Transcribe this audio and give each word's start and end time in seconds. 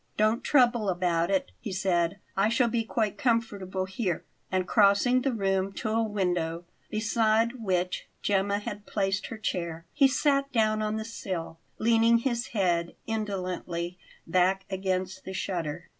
"Don't 0.17 0.43
trouble 0.43 0.89
about 0.89 1.29
it," 1.29 1.51
he 1.59 1.71
said; 1.71 2.17
"I 2.35 2.49
shall 2.49 2.67
be 2.69 2.83
quite 2.83 3.19
comfortable 3.19 3.85
here"; 3.85 4.23
and 4.51 4.67
crossing 4.67 5.21
the 5.21 5.31
room 5.31 5.71
to 5.73 5.89
a 5.91 6.01
window 6.01 6.65
beside 6.89 7.61
which 7.63 8.07
Gemma 8.23 8.57
had 8.57 8.87
placed 8.87 9.27
her 9.27 9.37
chair, 9.37 9.85
he 9.93 10.07
sat 10.07 10.51
down 10.51 10.81
on 10.81 10.95
the 10.95 11.05
sill, 11.05 11.59
leaning 11.77 12.17
his 12.17 12.47
head 12.47 12.95
indolently 13.05 13.99
back 14.25 14.65
against 14.71 15.23
the 15.23 15.33
shutter. 15.33 15.87